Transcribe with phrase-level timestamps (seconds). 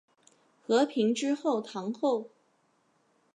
[0.63, 2.31] 和平之后堂后。